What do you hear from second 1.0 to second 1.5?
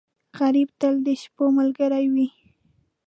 د شپو